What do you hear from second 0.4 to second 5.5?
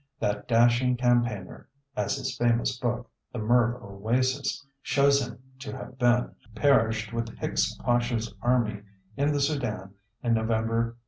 dashing campaigner as his famous book, The Merv Oasis, shows him